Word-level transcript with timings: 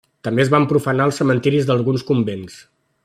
També 0.27 0.41
es 0.43 0.49
van 0.53 0.65
profanar 0.71 1.07
els 1.09 1.19
cementiris 1.21 1.69
d'alguns 1.69 2.07
convents. 2.11 2.57